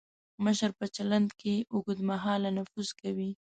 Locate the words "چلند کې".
0.95-1.53